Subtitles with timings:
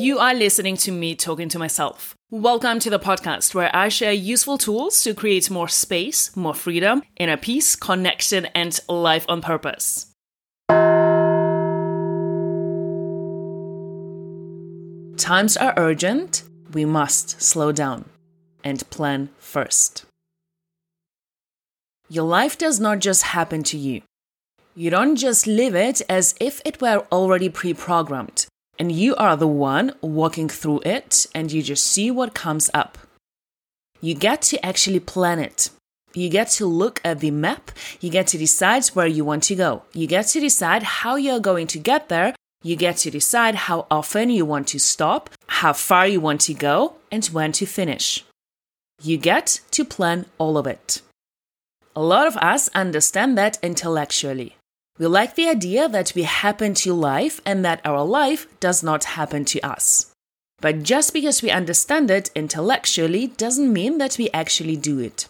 [0.00, 2.14] You are listening to me talking to myself.
[2.30, 7.02] Welcome to the podcast where I share useful tools to create more space, more freedom,
[7.18, 10.06] inner peace, connection, and life on purpose.
[15.18, 16.44] Times are urgent.
[16.72, 18.06] We must slow down
[18.64, 20.06] and plan first.
[22.08, 24.00] Your life does not just happen to you.
[24.74, 28.46] You don't just live it as if it were already pre programmed
[28.80, 32.96] and you are the one walking through it and you just see what comes up.
[34.00, 35.68] You get to actually plan it.
[36.14, 37.72] You get to look at the map.
[38.00, 39.82] You get to decide where you want to go.
[39.92, 42.34] You get to decide how you're going to get there.
[42.62, 46.54] You get to decide how often you want to stop, how far you want to
[46.54, 48.24] go, and when to finish.
[49.02, 51.02] You get to plan all of it.
[51.94, 54.56] A lot of us understand that intellectually.
[55.00, 59.16] We like the idea that we happen to life and that our life does not
[59.16, 60.12] happen to us.
[60.60, 65.26] But just because we understand it intellectually doesn't mean that we actually do it.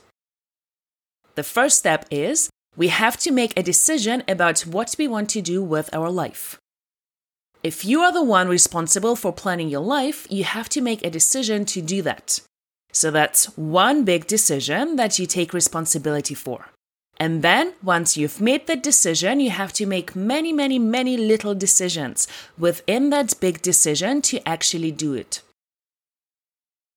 [1.37, 5.41] The first step is we have to make a decision about what we want to
[5.41, 6.59] do with our life.
[7.63, 11.11] If you are the one responsible for planning your life, you have to make a
[11.11, 12.41] decision to do that.
[12.91, 16.71] So that's one big decision that you take responsibility for.
[17.21, 21.55] And then, once you've made that decision, you have to make many, many, many little
[21.55, 22.27] decisions
[22.59, 25.43] within that big decision to actually do it.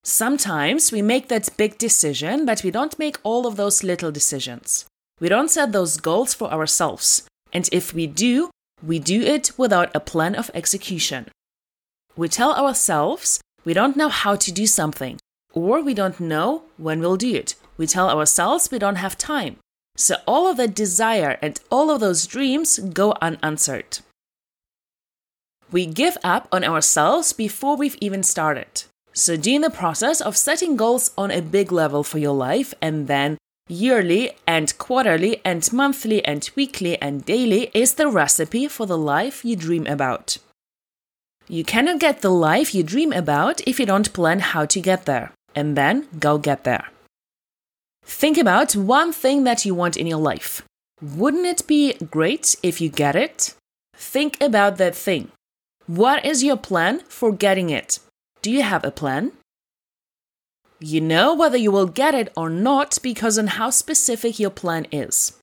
[0.05, 4.85] Sometimes we make that big decision, but we don't make all of those little decisions.
[5.19, 7.27] We don't set those goals for ourselves.
[7.51, 8.49] And if we do,
[8.81, 11.27] we do it without a plan of execution.
[12.15, 15.19] We tell ourselves we don't know how to do something,
[15.53, 17.55] or we don't know when we'll do it.
[17.75, 19.57] We tell ourselves we don't have time.
[19.95, 23.99] So all of that desire and all of those dreams go unanswered.
[25.71, 28.83] We give up on ourselves before we've even started.
[29.15, 33.07] So, do the process of setting goals on a big level for your life and
[33.07, 33.37] then
[33.67, 39.45] yearly and quarterly and monthly and weekly and daily is the recipe for the life
[39.45, 40.37] you dream about.
[41.47, 45.05] You cannot get the life you dream about if you don't plan how to get
[45.05, 46.92] there, and then go get there.
[48.05, 50.61] Think about one thing that you want in your life.
[51.01, 53.55] Wouldn't it be great if you get it?
[53.95, 55.31] Think about that thing.
[55.87, 57.99] What is your plan for getting it?
[58.41, 59.33] Do you have a plan?
[60.79, 64.85] You know whether you will get it or not because on how specific your plan
[64.91, 65.37] is.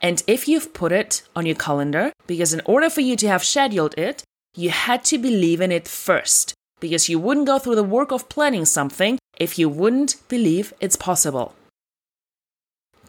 [0.00, 3.44] And if you've put it on your calendar, because in order for you to have
[3.44, 4.22] scheduled it,
[4.54, 8.28] you had to believe in it first, because you wouldn't go through the work of
[8.28, 11.54] planning something if you wouldn't believe it's possible.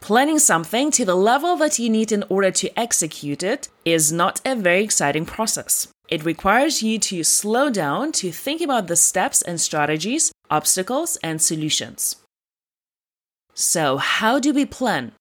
[0.01, 4.41] Planning something to the level that you need in order to execute it is not
[4.45, 5.87] a very exciting process.
[6.07, 11.41] It requires you to slow down to think about the steps and strategies, obstacles, and
[11.41, 12.15] solutions.
[13.53, 15.11] So, how do we plan?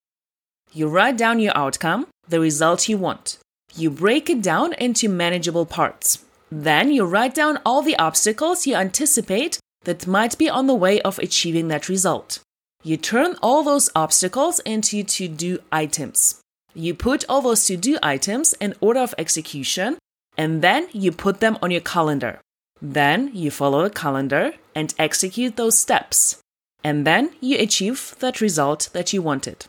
[0.72, 3.38] You write down your outcome, the result you want.
[3.75, 6.25] You break it down into manageable parts.
[6.50, 11.00] Then you write down all the obstacles you anticipate that might be on the way
[11.03, 12.41] of achieving that result.
[12.84, 16.41] You turn all those obstacles into to do items.
[16.75, 19.99] You put all those to do items in order of execution
[20.37, 22.41] and then you put them on your calendar.
[22.81, 26.41] Then you follow the calendar and execute those steps.
[26.84, 29.67] And then you achieve that result that you wanted.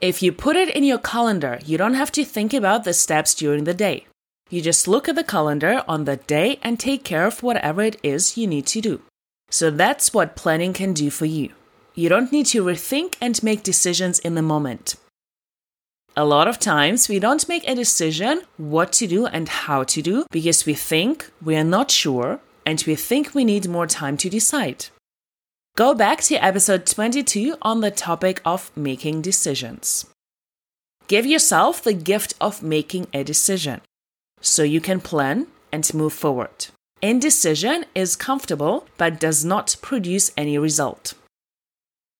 [0.00, 3.34] If you put it in your calendar, you don't have to think about the steps
[3.34, 4.06] during the day.
[4.48, 7.98] You just look at the calendar on that day and take care of whatever it
[8.02, 9.02] is you need to do.
[9.50, 11.52] So that's what planning can do for you.
[11.98, 14.96] You don't need to rethink and make decisions in the moment.
[16.14, 20.02] A lot of times, we don't make a decision what to do and how to
[20.02, 24.18] do because we think we are not sure and we think we need more time
[24.18, 24.86] to decide.
[25.74, 30.04] Go back to episode 22 on the topic of making decisions.
[31.08, 33.80] Give yourself the gift of making a decision
[34.42, 36.66] so you can plan and move forward.
[37.00, 41.14] Indecision is comfortable but does not produce any result.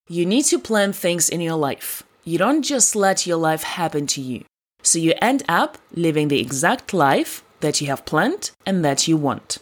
[0.08, 2.04] You need to plan things in your life.
[2.22, 4.44] You don't just let your life happen to you.
[4.82, 9.16] So you end up living the exact life that you have planned and that you
[9.16, 9.58] want.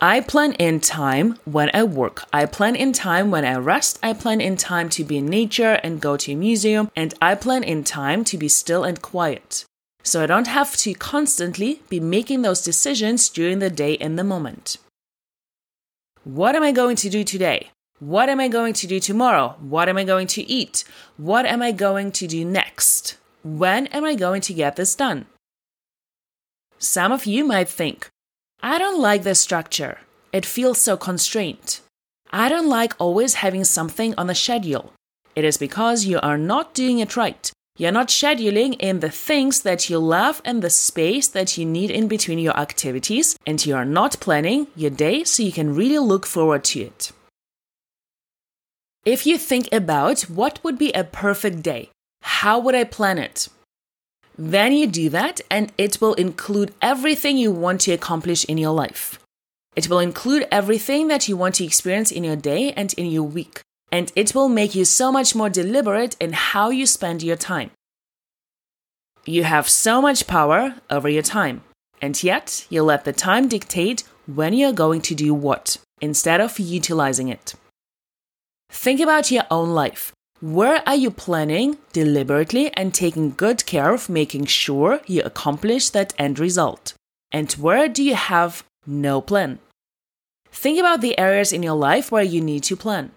[0.00, 2.24] I plan in time when I work.
[2.32, 3.98] I plan in time when I rest.
[4.00, 6.88] I plan in time to be in nature and go to a museum.
[6.94, 9.64] And I plan in time to be still and quiet.
[10.04, 14.24] So I don't have to constantly be making those decisions during the day in the
[14.24, 14.76] moment.
[16.22, 17.70] What am I going to do today?
[18.00, 19.54] What am I going to do tomorrow?
[19.60, 20.84] What am I going to eat?
[21.16, 23.18] What am I going to do next?
[23.44, 25.26] When am I going to get this done?
[26.78, 28.08] Some of you might think,
[28.60, 29.98] I don't like the structure.
[30.32, 31.80] It feels so constrained.
[32.32, 34.92] I don't like always having something on the schedule.
[35.36, 37.52] It is because you are not doing it right.
[37.76, 41.90] You're not scheduling in the things that you love and the space that you need
[41.92, 45.98] in between your activities, and you are not planning your day so you can really
[45.98, 47.12] look forward to it.
[49.04, 51.90] If you think about what would be a perfect day,
[52.22, 53.48] how would I plan it?
[54.36, 58.72] Then you do that, and it will include everything you want to accomplish in your
[58.72, 59.18] life.
[59.76, 63.24] It will include everything that you want to experience in your day and in your
[63.24, 63.62] week
[63.94, 67.70] and it will make you so much more deliberate in how you spend your time.
[69.24, 71.62] You have so much power over your time,
[72.02, 76.58] and yet you let the time dictate when you're going to do what instead of
[76.58, 77.54] utilizing it.
[78.74, 80.12] Think about your own life.
[80.42, 86.12] Where are you planning deliberately and taking good care of making sure you accomplish that
[86.18, 86.92] end result?
[87.32, 89.60] And where do you have no plan?
[90.50, 93.12] Think about the areas in your life where you need to plan.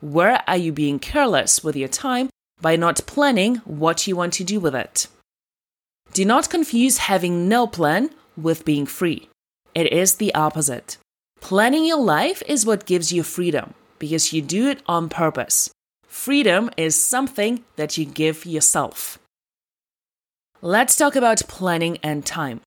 [0.00, 2.28] Where are you being careless with your time
[2.60, 5.08] by not planning what you want to do with it?
[6.12, 9.28] Do not confuse having no plan with being free.
[9.74, 10.98] It is the opposite.
[11.40, 15.70] Planning your life is what gives you freedom because you do it on purpose.
[16.08, 19.20] Freedom is something that you give yourself.
[20.60, 22.60] Let's talk about planning and time.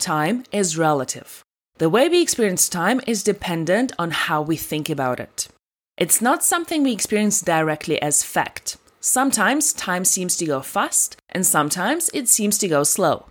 [0.00, 1.44] Time is relative.
[1.78, 5.48] The way we experience time is dependent on how we think about it.
[5.96, 8.76] It's not something we experience directly as fact.
[9.00, 13.26] Sometimes time seems to go fast, and sometimes it seems to go slow.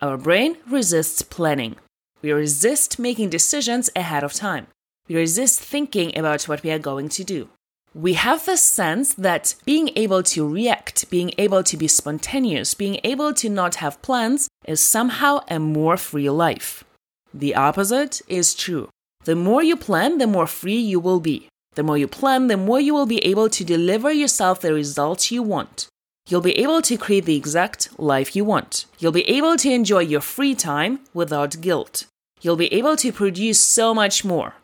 [0.00, 1.76] Our brain resists planning.
[2.22, 4.68] We resist making decisions ahead of time.
[5.08, 7.48] We resist thinking about what we are going to do.
[7.94, 13.00] We have the sense that being able to react, being able to be spontaneous, being
[13.02, 16.84] able to not have plans is somehow a more free life.
[17.32, 18.90] The opposite is true.
[19.24, 21.48] The more you plan, the more free you will be.
[21.74, 25.30] The more you plan, the more you will be able to deliver yourself the results
[25.30, 25.88] you want.
[26.28, 28.84] You'll be able to create the exact life you want.
[28.98, 32.04] You'll be able to enjoy your free time without guilt.
[32.42, 34.54] You'll be able to produce so much more.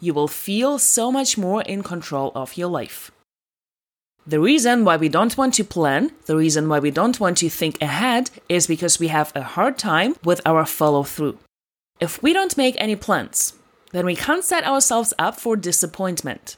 [0.00, 3.10] You will feel so much more in control of your life.
[4.26, 7.50] The reason why we don't want to plan, the reason why we don't want to
[7.50, 11.38] think ahead, is because we have a hard time with our follow through.
[12.00, 13.52] If we don't make any plans,
[13.92, 16.56] then we can't set ourselves up for disappointment.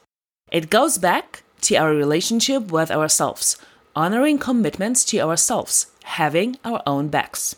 [0.53, 3.59] It goes back to our relationship with ourselves,
[3.97, 7.57] honoring commitments to ourselves, having our own backs.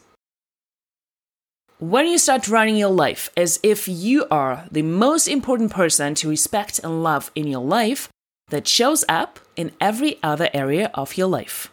[1.81, 6.29] When you start running your life as if you are the most important person to
[6.29, 8.09] respect and love in your life,
[8.49, 11.71] that shows up in every other area of your life.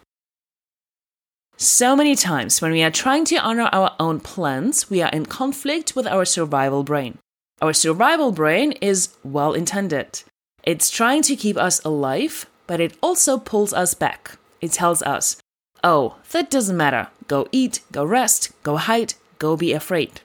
[1.57, 5.25] So many times when we are trying to honor our own plans, we are in
[5.25, 7.17] conflict with our survival brain.
[7.59, 10.21] Our survival brain is well intended.
[10.63, 14.37] It's trying to keep us alive, but it also pulls us back.
[14.61, 15.37] It tells us,
[15.83, 17.07] oh, that doesn't matter.
[17.27, 20.21] Go eat, go rest, go hide, go be afraid.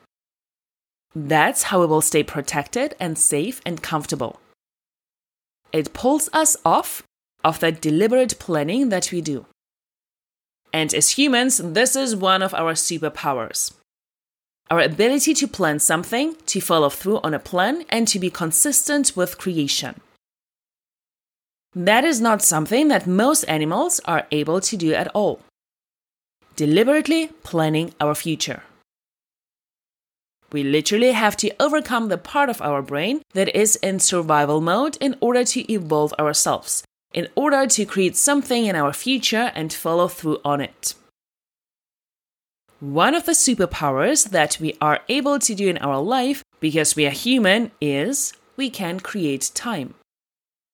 [1.14, 4.40] That's how we will stay protected and safe and comfortable.
[5.72, 7.02] It pulls us off
[7.44, 9.46] of that deliberate planning that we do.
[10.72, 13.72] And as humans, this is one of our superpowers
[14.70, 19.16] our ability to plan something, to follow through on a plan, and to be consistent
[19.16, 20.00] with creation.
[21.74, 25.40] That is not something that most animals are able to do at all.
[26.54, 28.62] Deliberately planning our future.
[30.52, 34.96] We literally have to overcome the part of our brain that is in survival mode
[35.00, 36.82] in order to evolve ourselves,
[37.14, 40.94] in order to create something in our future and follow through on it.
[42.80, 47.06] One of the superpowers that we are able to do in our life, because we
[47.06, 49.94] are human, is we can create time.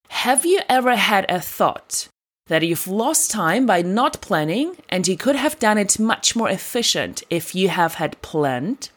[0.09, 2.09] Have you ever had a thought
[2.47, 6.49] that you've lost time by not planning and you could have done it much more
[6.49, 8.91] efficient if you have had planned?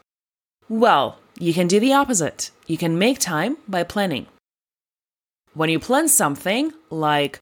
[0.69, 2.51] Well, you can do the opposite.
[2.67, 4.27] You can make time by planning.
[5.55, 7.39] When you plan something like,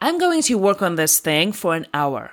[0.00, 2.32] I'm going to work on this thing for an hour,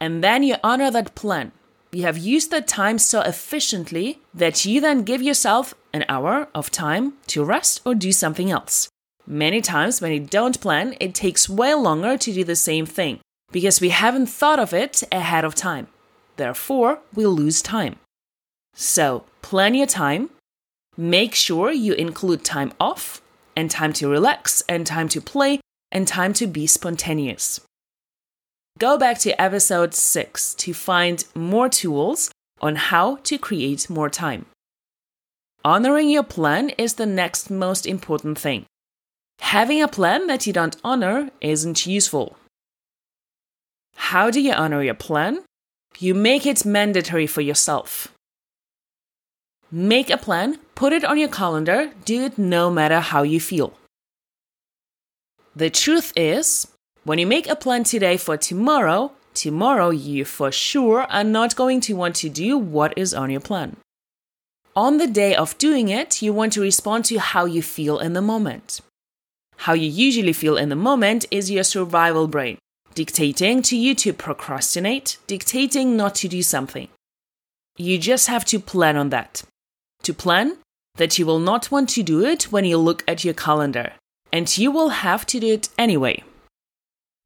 [0.00, 1.52] and then you honor that plan,
[1.92, 6.70] you have used that time so efficiently that you then give yourself an hour of
[6.70, 8.88] time to rest or do something else.
[9.26, 13.20] Many times, when you don't plan, it takes way longer to do the same thing
[13.52, 15.86] because we haven't thought of it ahead of time.
[16.36, 17.96] Therefore, we lose time.
[18.74, 20.30] So, plan your time.
[20.96, 23.20] Make sure you include time off,
[23.56, 25.60] and time to relax, and time to play,
[25.92, 27.60] and time to be spontaneous.
[28.78, 34.46] Go back to episode 6 to find more tools on how to create more time.
[35.64, 38.64] Honoring your plan is the next most important thing.
[39.40, 42.36] Having a plan that you don't honor isn't useful.
[43.96, 45.44] How do you honor your plan?
[45.98, 48.14] You make it mandatory for yourself.
[49.72, 53.72] Make a plan, put it on your calendar, do it no matter how you feel.
[55.54, 56.66] The truth is,
[57.04, 61.80] when you make a plan today for tomorrow, tomorrow you for sure are not going
[61.82, 63.76] to want to do what is on your plan.
[64.74, 68.12] On the day of doing it, you want to respond to how you feel in
[68.12, 68.80] the moment.
[69.58, 72.58] How you usually feel in the moment is your survival brain,
[72.94, 76.88] dictating to you to procrastinate, dictating not to do something.
[77.76, 79.44] You just have to plan on that.
[80.04, 80.56] To plan
[80.96, 83.92] that you will not want to do it when you look at your calendar,
[84.32, 86.22] and you will have to do it anyway.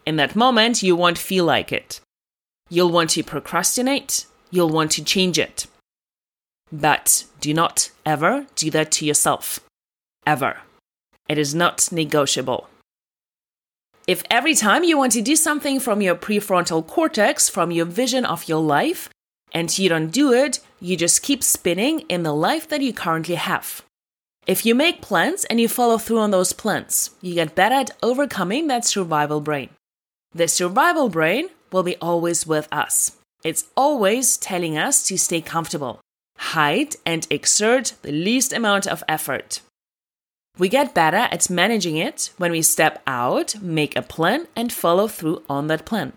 [0.07, 2.01] In that moment, you won't feel like it.
[2.69, 5.67] You'll want to procrastinate, you'll want to change it.
[6.73, 9.61] But do not ever do that to yourself.
[10.27, 10.59] Ever.
[11.29, 12.69] It is not negotiable.
[14.07, 18.25] If every time you want to do something from your prefrontal cortex, from your vision
[18.27, 19.09] of your life,
[19.55, 23.37] and you don't do it, you just keep spinning in the life that you currently
[23.37, 23.83] have.
[24.47, 27.97] If you make plans and you follow through on those plans, you get better at
[28.03, 29.71] overcoming that survival brain.
[30.35, 33.13] The survival brain will be always with us.
[33.43, 36.01] It's always telling us to stay comfortable
[36.37, 39.61] hide, and exert the least amount of effort.
[40.57, 45.09] We get better at managing it when we step out, make a plan, and follow
[45.09, 46.13] through on that plan.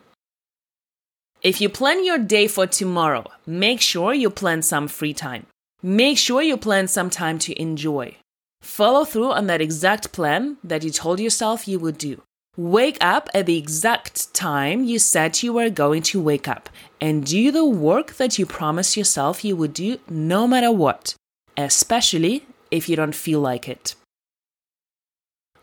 [1.43, 5.45] If you plan your day for tomorrow, make sure you plan some free time.
[5.83, 8.15] Make sure you plan some time to enjoy.
[8.61, 12.23] Follow through on that exact plan that you told yourself you would do.
[12.57, 17.23] Wake up at the exact time you said you were going to wake up and
[17.23, 21.13] do the work that you promised yourself you would do no matter what,
[21.55, 23.93] especially if you don't feel like it.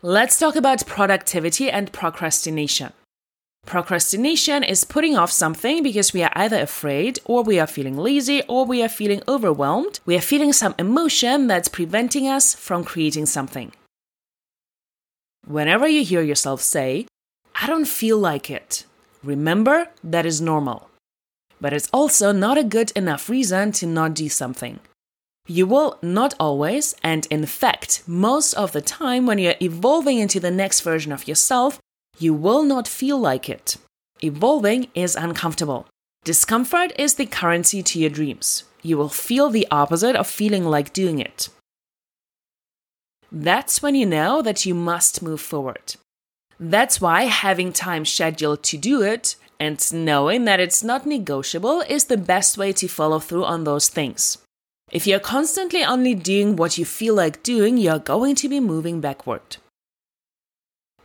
[0.01, 2.93] Let's talk about productivity and procrastination.
[3.65, 8.43] Procrastination is putting off something because we are either afraid, or we are feeling lazy,
[8.47, 9.99] or we are feeling overwhelmed.
[10.05, 13.71] We are feeling some emotion that's preventing us from creating something.
[15.47, 17.07] Whenever you hear yourself say,
[17.59, 18.85] I don't feel like it,
[19.23, 20.89] remember that is normal.
[21.59, 24.79] But it's also not a good enough reason to not do something.
[25.47, 30.39] You will not always, and in fact, most of the time when you're evolving into
[30.39, 31.79] the next version of yourself,
[32.17, 33.77] you will not feel like it.
[34.23, 35.87] Evolving is uncomfortable.
[36.23, 38.63] Discomfort is the currency to your dreams.
[38.81, 41.49] You will feel the opposite of feeling like doing it.
[43.31, 45.95] That's when you know that you must move forward.
[46.59, 52.05] That's why having time scheduled to do it and knowing that it's not negotiable is
[52.05, 54.37] the best way to follow through on those things.
[54.91, 59.01] If you're constantly only doing what you feel like doing, you're going to be moving
[59.01, 59.57] backward.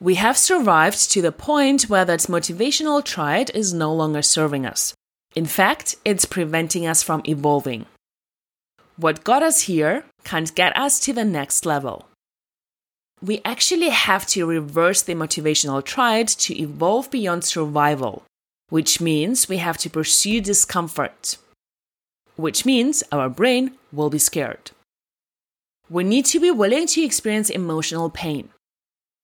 [0.01, 4.95] We have survived to the point where that motivational triad is no longer serving us.
[5.37, 7.87] In fact, it's preventing us from evolving.
[8.97, 12.07] What got us here can't get us to the next level
[13.23, 18.23] we actually have to reverse the motivational triad to evolve beyond survival,
[18.71, 21.37] which means we have to pursue discomfort,
[22.37, 24.71] which means our brain will be scared.
[25.91, 28.51] We need to be willing to experience emotional pain.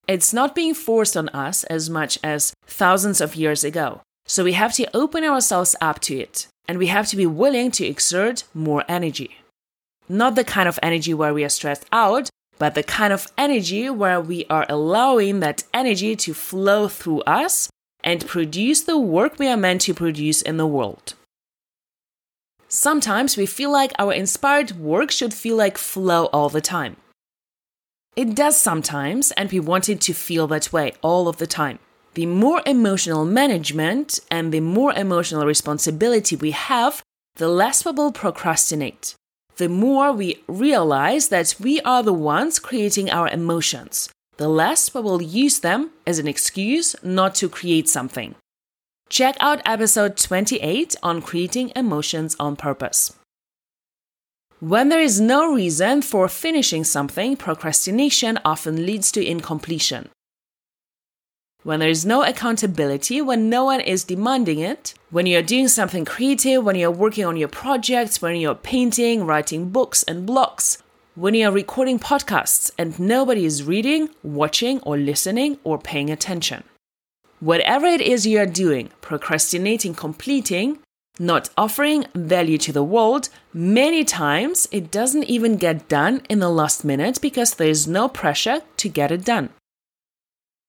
[0.08, 4.52] It's not being forced on us as much as thousands of years ago, so we
[4.52, 8.44] have to open ourselves up to it, and we have to be willing to exert
[8.54, 9.38] more energy.
[10.08, 13.90] Not the kind of energy where we are stressed out, but the kind of energy
[13.90, 17.68] where we are allowing that energy to flow through us
[18.04, 21.14] and produce the work we are meant to produce in the world.
[22.68, 26.96] Sometimes we feel like our inspired work should feel like flow all the time.
[28.16, 31.78] It does sometimes, and we want it to feel that way all of the time.
[32.14, 37.02] The more emotional management and the more emotional responsibility we have,
[37.37, 39.14] the less we will procrastinate
[39.56, 45.00] the more we realize that we are the ones creating our emotions, the less we
[45.00, 48.35] will use them as an excuse not to create something.
[49.08, 53.14] Check out episode 28 on creating emotions on purpose.
[54.60, 60.08] When there is no reason for finishing something, procrastination often leads to incompletion
[61.66, 66.04] when there is no accountability, when no one is demanding it, when you're doing something
[66.04, 70.80] creative, when you're working on your projects, when you're painting, writing books and blogs,
[71.16, 76.62] when you're recording podcasts and nobody is reading, watching, or listening or paying attention.
[77.40, 80.78] Whatever it is you're doing, procrastinating completing,
[81.18, 86.50] not offering value to the world, many times it doesn't even get done in the
[86.50, 89.50] last minute because there is no pressure to get it done.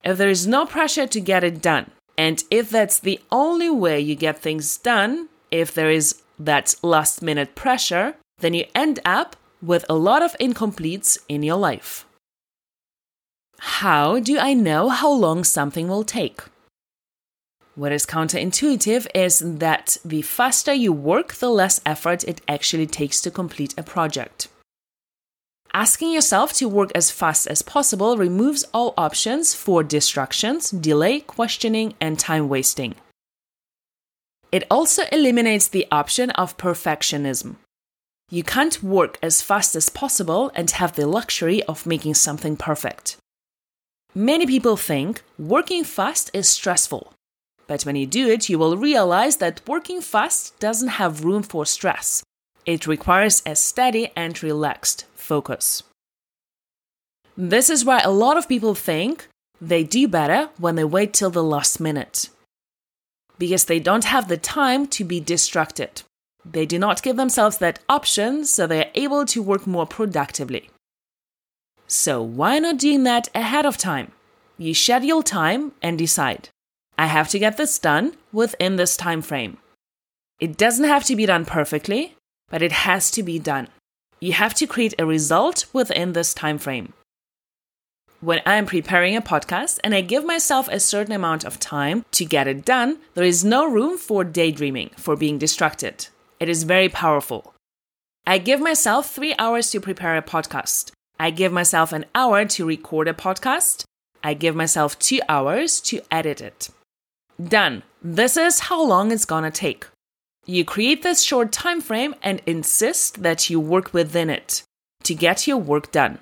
[0.04, 4.00] If there is no pressure to get it done, and if that's the only way
[4.00, 9.36] you get things done, if there is that last minute pressure, then you end up
[9.62, 12.06] with a lot of incompletes in your life.
[13.60, 16.42] How do I know how long something will take?
[17.78, 23.22] What is counterintuitive is that the faster you work, the less effort it actually takes
[23.22, 24.48] to complete a project.
[25.76, 31.94] Asking yourself to work as fast as possible removes all options for distractions, delay, questioning,
[32.02, 32.96] and time wasting.
[34.52, 37.58] It also eliminates the option of perfectionism.
[38.32, 43.18] You can't work as fast as possible and have the luxury of making something perfect.
[44.16, 47.14] Many people think working fast is stressful,
[47.68, 51.66] but when you do it, you will realize that working fast doesn't have room for
[51.66, 52.24] stress.
[52.66, 55.84] It requires a steady and relaxed focus.
[57.36, 59.28] This is why a lot of people think
[59.62, 62.30] they do better when they wait till the last minute.
[63.38, 66.02] Because they don't have the time to be distracted.
[66.44, 70.70] They do not give themselves that option, so they are able to work more productively.
[71.88, 74.12] So, why not doing that ahead of time?
[74.58, 76.50] You schedule time and decide.
[76.98, 79.58] I have to get this done within this time frame.
[80.40, 82.16] It doesn't have to be done perfectly,
[82.50, 83.68] but it has to be done.
[84.20, 86.94] You have to create a result within this time frame.
[88.20, 92.04] When I am preparing a podcast and I give myself a certain amount of time
[92.14, 96.08] to get it done, there is no room for daydreaming, for being distracted.
[96.40, 97.54] It is very powerful.
[98.26, 100.92] I give myself three hours to prepare a podcast.
[101.20, 103.84] I give myself an hour to record a podcast.
[104.24, 106.70] I give myself two hours to edit it.
[107.42, 107.84] Done.
[108.02, 109.86] This is how long it's gonna take.
[110.48, 114.64] You create this short time frame and insist that you work within it
[115.04, 116.18] to get your work done.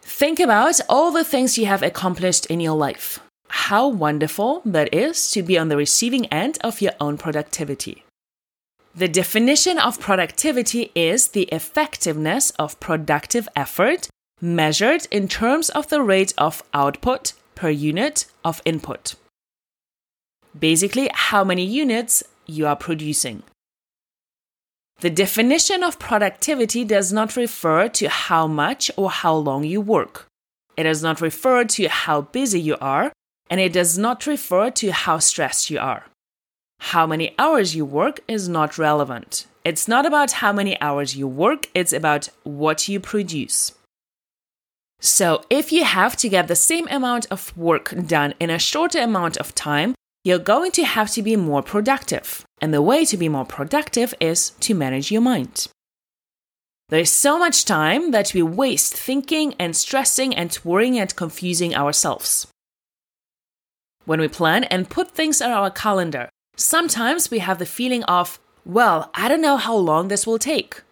[0.00, 3.20] Think about all the things you have accomplished in your life.
[3.48, 8.04] How wonderful that is to be on the receiving end of your own productivity.
[8.94, 14.08] The definition of productivity is the effectiveness of productive effort
[14.40, 19.14] measured in terms of the rate of output per unit of input
[20.58, 23.42] basically how many units you are producing.
[25.00, 30.26] The definition of productivity does not refer to how much or how long you work.
[30.76, 33.12] It does not refer to how busy you are,
[33.50, 36.06] and it does not refer to how stressed you are.
[36.80, 39.46] How many hours you work is not relevant.
[39.64, 43.72] It's not about how many hours you work, it's about what you produce.
[45.00, 49.00] So, if you have to get the same amount of work done in a shorter
[49.00, 49.94] amount of time,
[50.26, 52.44] you're going to have to be more productive.
[52.60, 55.68] And the way to be more productive is to manage your mind.
[56.88, 61.76] There is so much time that we waste thinking and stressing and worrying and confusing
[61.76, 62.48] ourselves.
[64.04, 68.40] When we plan and put things on our calendar, sometimes we have the feeling of,
[68.64, 70.82] well, I don't know how long this will take.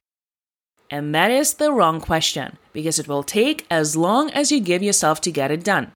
[0.91, 4.83] And that is the wrong question because it will take as long as you give
[4.85, 5.91] yourself to get it done.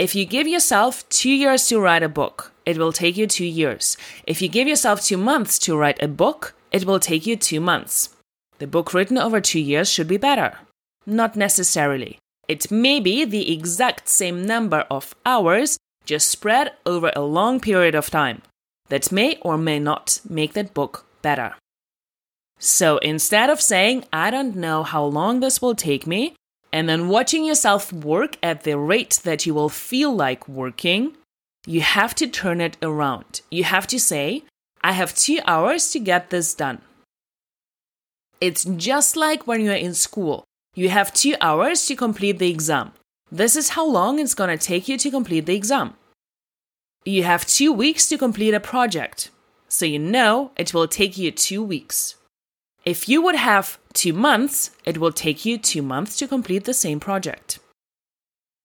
[0.00, 3.44] If you give yourself two years to write a book, it will take you two
[3.44, 3.98] years.
[4.26, 7.60] If you give yourself two months to write a book, it will take you two
[7.60, 8.08] months.
[8.60, 10.56] The book written over two years should be better.
[11.04, 12.16] Not necessarily.
[12.48, 17.94] It may be the exact same number of hours, just spread over a long period
[17.94, 18.40] of time.
[18.88, 21.56] That may or may not make that book better.
[22.58, 26.36] So instead of saying, I don't know how long this will take me,
[26.72, 31.16] and then watching yourself work at the rate that you will feel like working,
[31.66, 33.40] you have to turn it around.
[33.50, 34.44] You have to say,
[34.82, 36.80] I have two hours to get this done.
[38.40, 40.44] It's just like when you're in school.
[40.74, 42.92] You have two hours to complete the exam.
[43.30, 45.94] This is how long it's going to take you to complete the exam.
[47.04, 49.30] You have two weeks to complete a project.
[49.68, 52.16] So you know it will take you two weeks.
[52.84, 56.74] If you would have two months, it will take you two months to complete the
[56.74, 57.58] same project.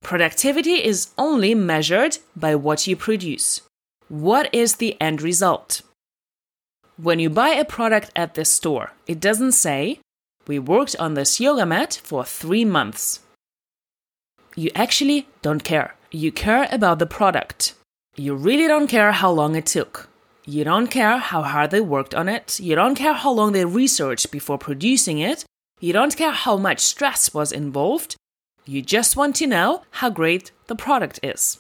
[0.04, 3.62] Productivity is only measured by what you produce.
[4.08, 5.82] What is the end result?
[6.98, 10.00] When you buy a product at the store, it doesn't say,
[10.48, 13.22] We worked on this yoga mat for three months.
[14.56, 15.96] You actually don't care.
[16.12, 17.74] You care about the product.
[18.16, 20.08] You really don't care how long it took.
[20.48, 22.60] You don't care how hard they worked on it.
[22.60, 25.44] You don't care how long they researched before producing it.
[25.80, 28.16] You don't care how much stress was involved.
[28.66, 31.60] You just want to know how great the product is.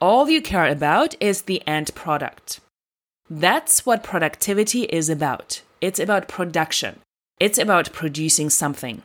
[0.00, 2.60] All you care about is the end product.
[3.28, 5.62] That's what productivity is about.
[5.80, 7.00] It's about production,
[7.38, 9.02] it's about producing something.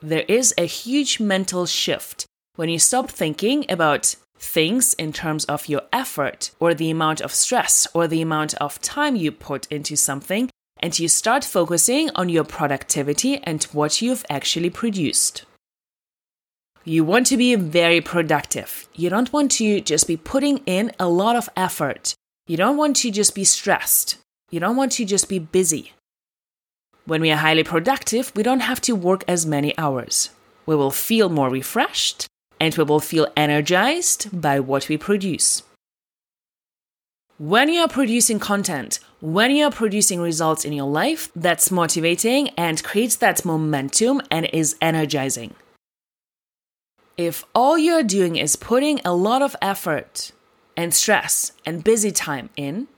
[0.00, 5.68] There is a huge mental shift when you stop thinking about things in terms of
[5.68, 9.96] your effort or the amount of stress or the amount of time you put into
[9.96, 15.44] something and you start focusing on your productivity and what you've actually produced.
[16.84, 18.86] You want to be very productive.
[18.94, 22.14] You don't want to just be putting in a lot of effort.
[22.46, 24.18] You don't want to just be stressed.
[24.50, 25.94] You don't want to just be busy.
[27.06, 30.30] When we are highly productive, we don't have to work as many hours.
[30.66, 32.26] We will feel more refreshed
[32.64, 35.62] and we will feel energized by what we produce.
[37.36, 42.48] When you are producing content, when you are producing results in your life, that's motivating
[42.56, 45.52] and creates that momentum and is energizing.
[47.18, 50.32] If all you're doing is putting a lot of effort
[50.74, 52.88] and stress and busy time in,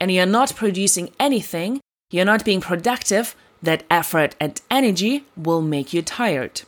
[0.00, 5.94] and you're not producing anything, you're not being productive, that effort and energy will make
[5.94, 6.62] you tired.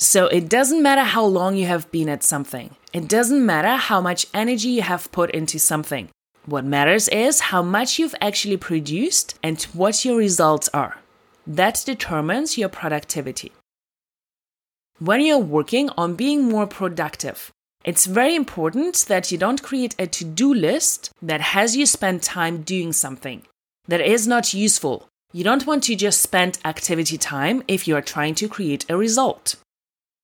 [0.00, 4.00] So it doesn't matter how long you have been at something, it doesn't matter how
[4.00, 6.08] much energy you have put into something.
[6.46, 10.98] What matters is how much you've actually produced and what your results are.
[11.48, 13.50] That determines your productivity.
[15.00, 17.50] When you're working on being more productive,
[17.84, 22.22] it's very important that you don't create a to do list that has you spend
[22.22, 23.42] time doing something
[23.88, 25.08] that is not useful.
[25.32, 28.96] You don't want to just spend activity time if you are trying to create a
[28.96, 29.56] result.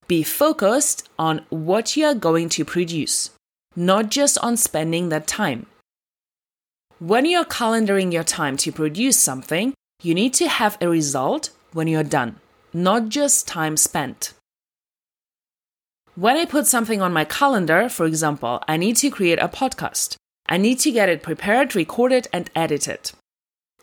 [0.07, 3.31] Be focused on what you are going to produce,
[3.75, 5.67] not just on spending that time.
[6.99, 11.89] When you're calendaring your time to produce something, you need to have a result when
[11.89, 12.37] you're done,
[12.73, 14.35] not just time spent.
[16.15, 20.17] When I put something on my calendar, for example, I need to create a podcast.
[20.47, 23.11] I need to get it prepared, recorded, and edited.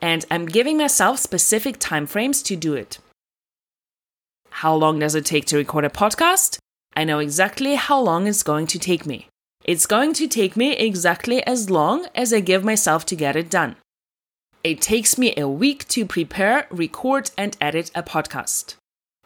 [0.02, 3.00] And I'm giving myself specific timeframes to do it.
[4.62, 6.60] How long does it take to record a podcast?
[6.96, 9.28] I know exactly how long it's going to take me.
[9.64, 13.50] It's going to take me exactly as long as I give myself to get it
[13.50, 13.76] done.
[14.64, 18.76] It takes me a week to prepare, record, and edit a podcast.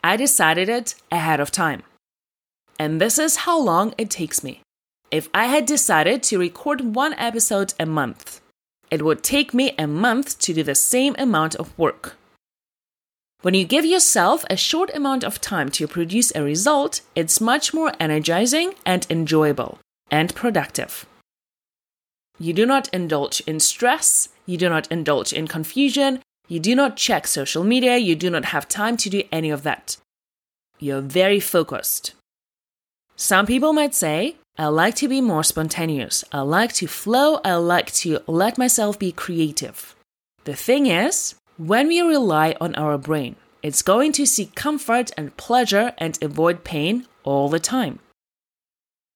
[0.01, 1.83] I decided it ahead of time.
[2.79, 4.61] And this is how long it takes me.
[5.11, 8.39] If I had decided to record one episode a month,
[8.89, 12.15] it would take me a month to do the same amount of work.
[13.41, 17.73] When you give yourself a short amount of time to produce a result, it's much
[17.73, 21.05] more energizing and enjoyable and productive.
[22.39, 26.97] You do not indulge in stress, you do not indulge in confusion, you do not
[26.97, 29.97] check social media, you do not have time to do any of that.
[30.79, 32.13] You're very focused.
[33.15, 36.23] Some people might say, I like to be more spontaneous.
[36.31, 37.39] I like to flow.
[37.43, 39.95] I like to let myself be creative.
[40.45, 45.35] The thing is, when we rely on our brain, it's going to seek comfort and
[45.37, 47.99] pleasure and avoid pain all the time.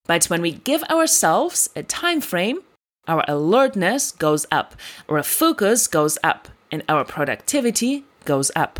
[0.05, 2.59] But when we give ourselves a time frame,
[3.07, 4.75] our alertness goes up,
[5.07, 8.79] our focus goes up, and our productivity goes up.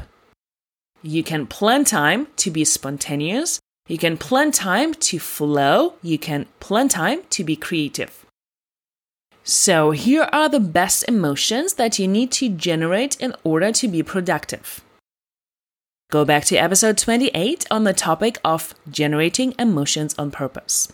[1.01, 5.95] You can plan time to be spontaneous you can plan time to flow.
[6.03, 8.23] You can plan time to be creative.
[9.49, 14.03] So, here are the best emotions that you need to generate in order to be
[14.03, 14.81] productive.
[16.11, 20.93] Go back to episode 28 on the topic of generating emotions on purpose.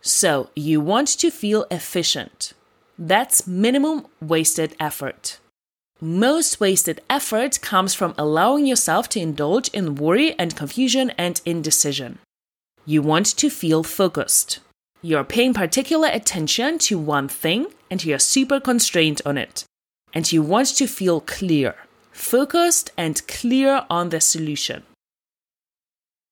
[0.00, 2.54] So, you want to feel efficient.
[2.98, 5.38] That's minimum wasted effort.
[6.00, 12.18] Most wasted effort comes from allowing yourself to indulge in worry and confusion and indecision.
[12.86, 14.60] You want to feel focused.
[15.02, 19.64] You're paying particular attention to one thing and you're super constrained on it.
[20.12, 21.74] And you want to feel clear,
[22.10, 24.82] focused, and clear on the solution.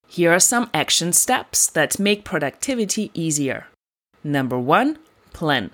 [0.09, 3.67] Here are some action steps that make productivity easier.
[4.23, 4.99] Number one,
[5.33, 5.73] plan.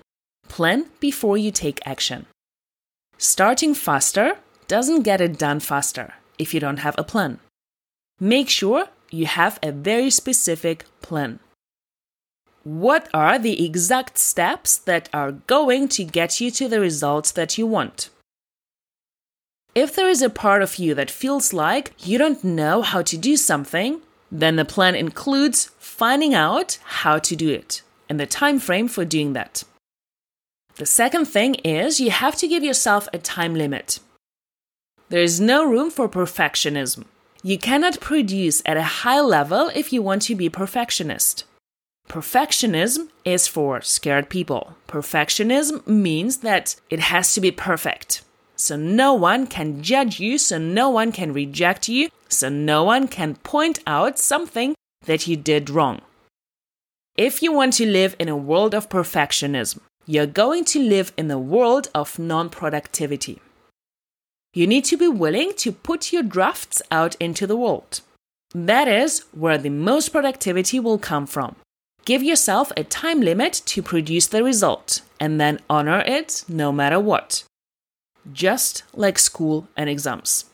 [0.49, 2.25] Plan before you take action.
[3.17, 7.39] Starting faster doesn't get it done faster if you don't have a plan.
[8.19, 11.39] Make sure you have a very specific plan.
[12.63, 17.57] What are the exact steps that are going to get you to the results that
[17.57, 18.09] you want?
[19.73, 23.17] If there is a part of you that feels like you don't know how to
[23.17, 28.59] do something, then the plan includes finding out how to do it and the time
[28.59, 29.63] frame for doing that.
[30.75, 33.99] The second thing is you have to give yourself a time limit.
[35.09, 37.05] There is no room for perfectionism.
[37.41, 41.45] You cannot produce at a high level if you want to be perfectionist.
[42.11, 44.75] Perfectionism is for scared people.
[44.85, 48.21] Perfectionism means that it has to be perfect.
[48.57, 53.07] So no one can judge you, so no one can reject you, so no one
[53.07, 56.01] can point out something that you did wrong.
[57.15, 61.31] If you want to live in a world of perfectionism, you're going to live in
[61.31, 63.39] a world of non productivity.
[64.53, 68.01] You need to be willing to put your drafts out into the world.
[68.53, 71.55] That is where the most productivity will come from.
[72.03, 76.99] Give yourself a time limit to produce the result and then honor it no matter
[76.99, 77.43] what.
[78.33, 80.45] Just like school and exams.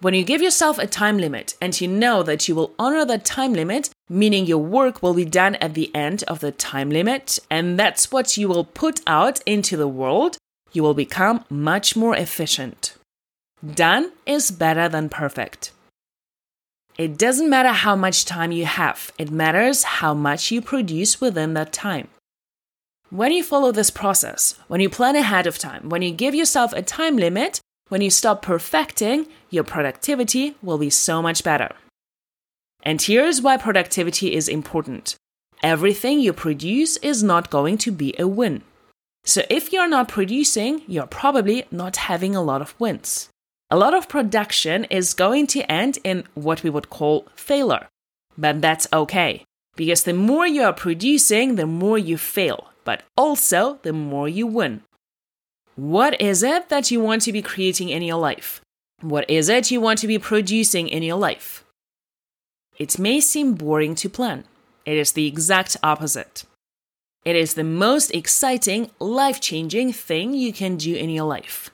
[0.00, 3.24] When you give yourself a time limit and you know that you will honor that
[3.24, 7.38] time limit, meaning your work will be done at the end of the time limit,
[7.50, 10.38] and that's what you will put out into the world,
[10.72, 12.94] you will become much more efficient.
[13.74, 15.72] Done is better than perfect.
[16.98, 21.54] It doesn't matter how much time you have, it matters how much you produce within
[21.54, 22.08] that time.
[23.10, 26.72] When you follow this process, when you plan ahead of time, when you give yourself
[26.72, 31.70] a time limit, when you stop perfecting, your productivity will be so much better.
[32.82, 35.14] And here's why productivity is important
[35.62, 38.62] everything you produce is not going to be a win.
[39.24, 43.28] So if you're not producing, you're probably not having a lot of wins
[43.70, 47.88] a lot of production is going to end in what we would call failure.
[48.36, 49.44] But that's okay,
[49.76, 54.46] because the more you are producing, the more you fail, but also the more you
[54.46, 54.82] win.
[55.74, 58.60] What is it that you want to be creating in your life?
[59.00, 61.64] What is it you want to be producing in your life?
[62.78, 64.44] It may seem boring to plan.
[64.84, 66.44] It is the exact opposite.
[67.24, 71.70] It is the most exciting, life changing thing you can do in your life.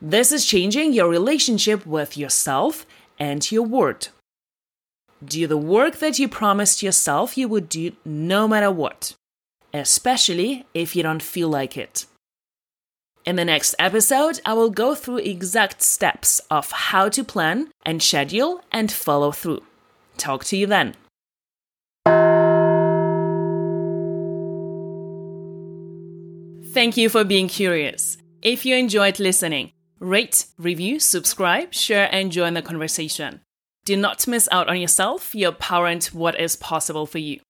[0.00, 2.84] This is changing your relationship with yourself
[3.18, 4.08] and your word.
[5.24, 9.14] Do the work that you promised yourself you would do no matter what,
[9.72, 12.04] especially if you don't feel like it.
[13.24, 18.02] In the next episode, I will go through exact steps of how to plan and
[18.02, 19.62] schedule and follow through.
[20.18, 20.94] Talk to you then.
[26.72, 28.18] Thank you for being curious.
[28.42, 33.40] If you enjoyed listening, Rate, review, subscribe, share, and join the conversation.
[33.86, 37.40] Do not miss out on yourself, your power, and what is possible for you.